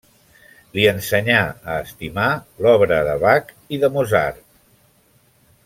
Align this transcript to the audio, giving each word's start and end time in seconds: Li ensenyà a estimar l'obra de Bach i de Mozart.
Li 0.77 0.85
ensenyà 0.91 1.41
a 1.73 1.75
estimar 1.89 2.25
l'obra 2.67 2.99
de 3.09 3.13
Bach 3.27 3.53
i 3.77 3.81
de 3.85 3.91
Mozart. 3.99 4.41